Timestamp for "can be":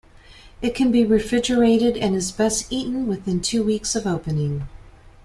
0.73-1.05